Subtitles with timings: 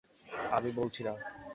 [0.51, 1.13] আমি বলছি না!